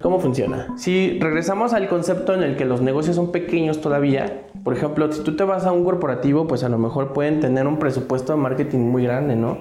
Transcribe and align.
¿Cómo 0.00 0.20
funciona? 0.20 0.68
Si 0.76 1.18
regresamos 1.18 1.72
al 1.72 1.88
concepto 1.88 2.32
en 2.32 2.44
el 2.44 2.56
que 2.56 2.64
los 2.64 2.80
negocios 2.80 3.16
son 3.16 3.32
pequeños 3.32 3.80
todavía, 3.80 4.44
por 4.62 4.76
ejemplo, 4.76 5.10
si 5.10 5.22
tú 5.24 5.34
te 5.34 5.42
vas 5.42 5.64
a 5.66 5.72
un 5.72 5.84
corporativo, 5.84 6.46
pues 6.46 6.62
a 6.62 6.68
lo 6.68 6.78
mejor 6.78 7.12
pueden 7.12 7.40
tener 7.40 7.66
un 7.66 7.80
presupuesto 7.80 8.32
de 8.32 8.38
marketing 8.38 8.78
muy 8.78 9.02
grande, 9.02 9.34
¿no? 9.34 9.58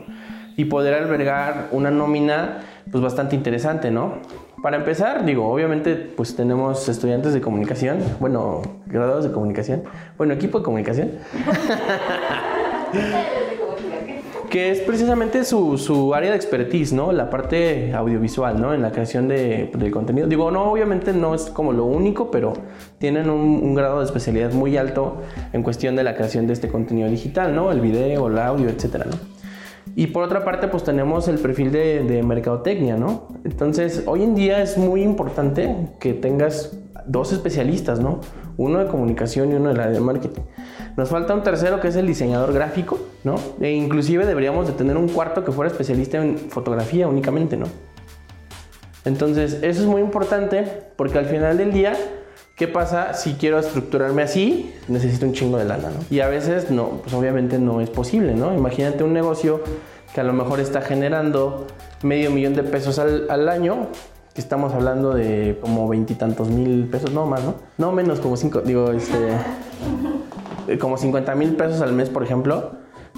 Y 0.56 0.66
poder 0.66 0.94
albergar 0.94 1.70
una 1.72 1.90
nómina, 1.90 2.60
pues 2.92 3.04
bastante 3.04 3.36
interesante, 3.36 3.90
¿no? 3.90 4.20
Para 4.62 4.78
empezar, 4.78 5.26
digo, 5.26 5.48
obviamente, 5.52 5.96
pues 5.96 6.36
tenemos 6.36 6.88
estudiantes 6.88 7.34
de 7.34 7.42
comunicación, 7.42 7.98
bueno, 8.20 8.62
graduados 8.86 9.24
de 9.24 9.32
comunicación, 9.32 9.84
bueno, 10.18 10.36
equipo 10.36 10.60
de 10.60 10.66
comunicación. 10.66 11.12
que 14.50 14.72
es 14.72 14.80
precisamente 14.80 15.44
su, 15.44 15.78
su, 15.78 16.14
área 16.14 16.32
de 16.32 16.36
expertise, 16.36 16.94
¿no? 16.94 17.12
La 17.12 17.30
parte 17.30 17.94
audiovisual, 17.94 18.62
¿no? 18.62 18.74
En 18.74 18.82
la 18.82 18.92
creación 18.92 19.28
de, 19.28 19.72
de 19.78 19.92
contenido. 19.92 20.28
Digo, 20.28 20.52
no, 20.52 20.72
obviamente 20.72 21.14
no 21.14 21.36
es 21.36 21.44
como 21.44 21.74
lo 21.74 21.86
único, 21.86 22.32
pero 22.32 22.54
tienen 22.98 23.30
un, 23.30 23.62
un, 23.64 23.76
grado 23.76 24.00
de 24.00 24.06
especialidad 24.06 24.54
muy 24.54 24.78
alto 24.78 25.18
en 25.54 25.64
cuestión 25.64 25.96
de 25.96 26.04
la 26.04 26.16
creación 26.16 26.48
de 26.48 26.54
este 26.54 26.70
contenido 26.70 27.10
digital, 27.10 27.56
¿no? 27.56 27.72
El 27.72 27.82
video, 27.82 28.28
el 28.28 28.38
audio, 28.38 28.70
etcétera, 28.70 29.06
¿no? 29.10 29.18
Y 29.96 30.08
por 30.08 30.24
otra 30.24 30.46
parte, 30.46 30.68
pues 30.68 30.84
tenemos 30.84 31.28
el 31.28 31.40
perfil 31.40 31.72
de, 31.72 32.04
de 32.04 32.22
mercadotecnia, 32.24 32.98
¿no? 32.98 33.28
Entonces, 33.44 34.04
hoy 34.06 34.24
en 34.24 34.36
día 34.36 34.62
es 34.62 34.78
muy 34.78 35.02
importante 35.02 35.76
que 36.00 36.14
tengas 36.14 36.78
dos 37.08 37.32
especialistas, 37.34 38.00
¿no? 38.00 38.20
Uno 38.58 38.80
de 38.80 38.88
comunicación 38.88 39.52
y 39.52 39.56
uno 39.56 39.70
de 39.70 39.76
la 39.76 39.88
de 39.88 40.00
marketing. 40.00 40.42
Nos 40.96 41.10
falta 41.10 41.34
un 41.34 41.44
tercero 41.44 41.80
que 41.80 41.88
es 41.88 41.96
el 41.96 42.08
diseñador 42.08 42.54
gráfico, 42.54 43.00
¿no? 43.24 43.36
E 43.62 43.72
inclusive 43.72 44.26
deberíamos 44.26 44.68
de 44.68 44.74
tener 44.74 44.98
un 44.98 45.08
cuarto 45.08 45.44
que 45.44 45.52
fuera 45.52 45.72
especialista 45.72 46.18
en 46.18 46.38
fotografía 46.38 47.08
únicamente, 47.08 47.56
¿no? 47.58 47.68
Entonces, 49.06 49.60
eso 49.62 49.82
es 49.82 49.88
muy 49.88 50.02
importante 50.02 50.66
porque 50.96 51.18
al 51.18 51.28
final 51.28 51.58
del 51.58 51.72
día, 51.72 51.94
¿qué 52.56 52.68
pasa 52.68 53.14
si 53.14 53.34
quiero 53.34 53.60
estructurarme 53.60 54.22
así? 54.22 54.74
Necesito 54.88 55.26
un 55.26 55.34
chingo 55.34 55.58
de 55.58 55.66
lana, 55.66 55.90
¿no? 55.90 56.04
Y 56.10 56.20
a 56.20 56.28
veces 56.28 56.72
no, 56.72 57.02
pues 57.04 57.14
obviamente 57.14 57.58
no 57.58 57.80
es 57.80 57.90
posible, 57.90 58.34
¿no? 58.34 58.54
Imagínate 58.54 59.04
un 59.04 59.14
negocio 59.14 59.62
que 60.14 60.22
a 60.22 60.24
lo 60.24 60.34
mejor 60.34 60.60
está 60.60 60.82
generando 60.82 61.68
medio 62.04 62.32
millón 62.32 62.54
de 62.54 62.64
pesos 62.64 63.00
al 63.00 63.50
año, 63.50 63.88
que 64.38 64.42
estamos 64.42 64.72
hablando 64.72 65.16
de 65.16 65.58
como 65.60 65.88
veintitantos 65.88 66.50
mil 66.50 66.88
pesos, 66.90 67.12
no 67.12 67.26
más, 67.26 67.44
¿no? 67.44 67.56
No 67.80 67.92
menos, 67.92 68.20
como 68.20 68.38
cinco, 68.38 68.62
digo, 68.62 68.92
este 68.92 69.36
como 70.80 70.96
50 70.96 71.34
mil 71.34 71.56
pesos 71.56 71.82
al 71.82 71.94
mes, 71.94 72.12
por 72.12 72.22
ejemplo. 72.22 72.74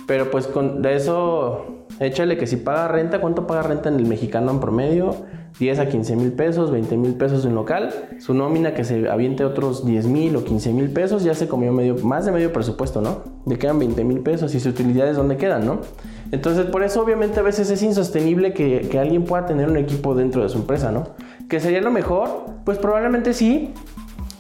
Pero 0.10 0.32
pues 0.32 0.48
con, 0.48 0.82
de 0.82 0.96
eso, 0.96 1.86
échale 2.00 2.36
que 2.36 2.48
si 2.48 2.56
paga 2.56 2.88
renta, 2.88 3.22
¿cuánto 3.22 3.46
paga 3.46 3.62
renta 3.62 3.90
en 3.90 3.96
el 3.96 4.08
mexicano 4.08 4.50
en 4.50 4.60
promedio? 4.60 5.16
10 5.60 5.78
a 5.78 5.88
15 5.88 6.16
mil 6.16 6.32
pesos, 6.32 6.72
20 6.72 6.98
mil 6.98 7.14
pesos 7.14 7.46
en 7.46 7.54
local. 7.54 7.94
Su 8.18 8.34
nómina 8.34 8.74
que 8.74 8.84
se 8.84 9.08
aviente 9.08 9.46
otros 9.46 9.86
10 9.86 10.08
mil 10.08 10.36
o 10.36 10.44
15 10.44 10.74
mil 10.74 10.90
pesos, 10.90 11.24
ya 11.24 11.36
se 11.36 11.48
comió 11.48 11.72
medio, 11.72 11.96
más 11.98 12.26
de 12.26 12.32
medio 12.32 12.52
presupuesto, 12.52 13.02
¿no? 13.02 13.22
Le 13.46 13.60
quedan 13.60 13.78
20 13.78 14.04
mil 14.04 14.22
pesos 14.22 14.56
y 14.56 14.60
sus 14.60 14.74
utilidades, 14.74 15.16
¿dónde 15.16 15.38
quedan, 15.38 15.64
no? 15.64 15.82
Entonces, 16.32 16.66
por 16.66 16.82
eso 16.82 17.04
obviamente 17.04 17.40
a 17.40 17.44
veces 17.44 17.70
es 17.70 17.84
insostenible 17.84 18.56
que, 18.56 18.90
que 18.90 18.98
alguien 18.98 19.26
pueda 19.26 19.46
tener 19.46 19.70
un 19.70 19.78
equipo 19.78 20.16
dentro 20.16 20.42
de 20.42 20.50
su 20.50 20.58
empresa, 20.58 20.92
¿no? 20.92 21.10
¿Que 21.48 21.60
sería 21.60 21.82
lo 21.82 21.92
mejor? 21.92 22.46
Pues 22.66 22.80
probablemente 22.80 23.36
sí, 23.36 23.76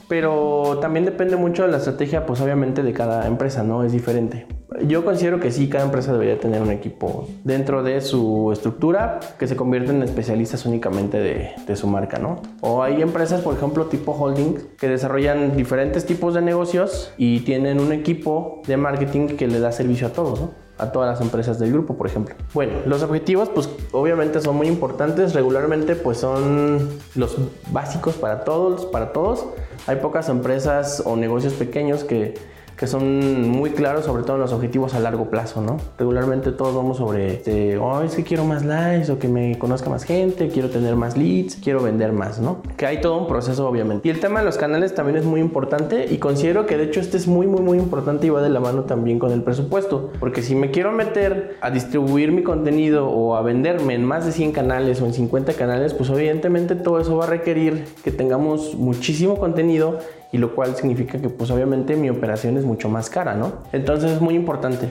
pero 0.08 0.80
también 0.82 1.06
depende 1.06 1.36
mucho 1.36 1.62
de 1.62 1.70
la 1.70 1.78
estrategia, 1.78 2.26
pues 2.26 2.42
obviamente 2.42 2.82
de 2.82 2.92
cada 2.92 3.28
empresa, 3.28 3.62
¿no? 3.62 3.84
Es 3.84 3.92
diferente. 3.92 4.48
Yo 4.88 5.04
considero 5.04 5.40
que 5.40 5.52
sí, 5.52 5.70
cada 5.70 5.86
empresa 5.86 6.12
debería 6.14 6.40
tener 6.40 6.62
un 6.62 6.72
equipo 6.72 7.28
dentro 7.44 7.84
de 7.84 8.02
su 8.02 8.52
estructura 8.52 9.20
que 9.38 9.48
se 9.48 9.56
convierten 9.56 9.98
en 9.98 10.04
especialistas 10.04 10.66
únicamente 10.66 11.20
de, 11.20 11.76
su 11.76 11.88
marca, 11.88 12.18
¿no? 12.18 12.42
O 12.62 12.82
hay 12.82 13.02
empresas, 13.02 13.42
por 13.42 13.56
ejemplo, 13.56 13.86
tipo 13.86 14.12
holding, 14.12 14.56
que 14.78 14.88
desarrollan 14.88 15.56
diferentes 15.56 16.06
tipos 16.06 16.34
de 16.34 16.42
negocios 16.42 17.14
y 17.18 17.42
tienen 17.42 17.80
un 17.80 17.92
equipo 17.92 18.62
de 18.68 18.76
marketing 18.76 19.28
que 19.28 19.48
le 19.48 19.60
da 19.60 19.72
servicio 19.72 20.08
a 20.08 20.10
todos, 20.10 20.50
a 20.78 20.92
todas 20.92 21.10
las 21.10 21.22
empresas 21.22 21.60
del 21.60 21.72
grupo, 21.72 21.96
por 21.96 22.08
ejemplo. 22.08 22.36
Bueno, 22.54 22.74
los 22.86 23.04
objetivos 23.04 23.50
pues 23.50 23.70
obviamente 23.92 24.42
son 24.42 24.56
muy 24.56 24.68
importantes, 24.68 25.34
regularmente 25.34 25.96
pues 25.96 26.18
son 26.18 26.90
los 27.16 27.38
básicos 27.72 28.16
para 28.16 28.44
todos, 28.44 28.86
para 28.88 29.14
todos. 29.14 29.46
Hay 29.88 29.98
pocas 29.98 30.30
empresas 30.30 31.04
o 31.06 31.16
negocios 31.16 31.54
pequeños 31.54 32.04
que 32.04 32.36
que 32.80 32.88
son 32.88 33.50
muy 33.50 33.72
claros, 33.72 34.06
sobre 34.06 34.24
todo 34.24 34.38
en 34.38 34.42
los 34.42 34.54
objetivos 34.54 34.94
a 34.94 35.02
largo 35.02 35.30
plazo, 35.30 35.62
¿no? 35.62 35.78
Regularmente 35.98 36.54
todos 36.54 36.74
vamos 36.74 36.96
sobre, 36.96 37.34
este, 37.34 37.78
oh, 37.78 38.02
es 38.04 38.16
que 38.16 38.24
quiero 38.24 38.46
más 38.46 38.64
likes 38.64 39.12
o 39.12 39.20
que 39.20 39.28
me 39.28 39.60
conozca 39.60 39.90
más 39.90 40.06
gente, 40.06 40.48
quiero 40.48 40.70
tener 40.70 40.96
más 40.96 41.18
leads, 41.18 41.58
quiero 41.58 41.84
vender 41.84 42.14
más, 42.14 42.40
¿no? 42.40 42.62
Que 42.78 42.86
hay 42.86 43.02
todo 43.02 43.18
un 43.18 43.28
proceso, 43.28 43.68
obviamente. 43.68 44.08
Y 44.08 44.12
el 44.12 44.22
tema 44.22 44.40
de 44.40 44.46
los 44.46 44.58
canales 44.58 44.96
también 44.96 45.18
es 45.18 45.26
muy 45.26 45.42
importante 45.42 46.08
y 46.10 46.20
considero 46.20 46.66
que 46.66 46.78
de 46.78 46.86
hecho 46.86 47.02
este 47.02 47.18
es 47.18 47.28
muy, 47.28 47.48
muy, 47.48 47.60
muy 47.62 47.78
importante 47.78 48.28
y 48.28 48.30
va 48.30 48.42
de 48.42 48.50
la 48.50 48.62
mano 48.62 48.84
también 48.84 49.20
con 49.20 49.34
el 49.34 49.44
presupuesto. 49.44 50.12
Porque 50.18 50.42
si 50.42 50.56
me 50.56 50.72
quiero 50.72 50.94
meter 50.94 51.58
a 51.60 51.72
distribuir 51.72 52.32
mi 52.32 52.44
contenido 52.44 53.10
o 53.10 53.36
a 53.36 53.42
venderme 53.42 53.96
en 53.96 54.06
más 54.06 54.26
de 54.26 54.32
100 54.32 54.54
canales 54.54 55.02
o 55.02 55.06
en 55.06 55.14
50 55.14 55.52
canales, 55.56 55.94
pues 55.94 56.10
evidentemente 56.12 56.76
todo 56.76 57.02
eso 57.02 57.18
va 57.18 57.26
a 57.26 57.28
requerir 57.28 57.84
que 58.06 58.12
tengamos 58.12 58.76
muchísimo 58.76 59.38
contenido 59.38 60.00
y 60.32 60.38
lo 60.38 60.56
cual 60.56 60.76
significa 60.76 61.20
que 61.20 61.30
pues 61.30 61.50
obviamente 61.52 61.96
mi 61.96 62.10
operación 62.10 62.58
es 62.58 62.66
mucho 62.66 62.90
más 62.90 63.10
cara, 63.10 63.36
¿no? 63.36 63.64
Entonces 63.72 64.12
es 64.12 64.22
muy 64.22 64.36
importante. 64.36 64.90